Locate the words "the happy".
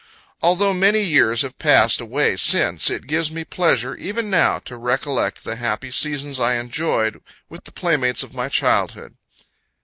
5.43-5.91